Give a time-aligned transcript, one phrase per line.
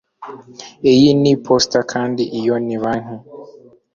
[0.91, 3.15] Iyi ni iposita kandi iyo ni banki.